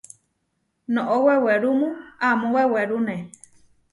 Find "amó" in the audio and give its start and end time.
2.27-2.45